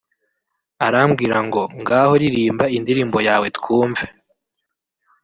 arambwira 0.85 1.37
ngo 1.47 1.61
ngaho 1.79 2.13
ririmba 2.21 2.65
indirimbo 2.77 3.17
yawe 3.27 3.47
twumve 3.57 4.03